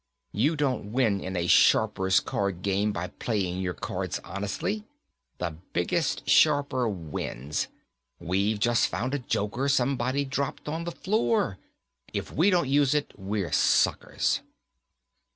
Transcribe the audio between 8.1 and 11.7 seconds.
We've just found a joker somebody dropped on the floor;